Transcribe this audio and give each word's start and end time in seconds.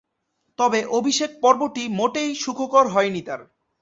তবে, 0.59 0.79
অভিষেক 0.91 1.31
পর্বটি 1.41 1.83
মোটেই 1.89 2.31
সুখকর 2.35 2.85
হয়নি 2.87 3.21
তার। 3.21 3.41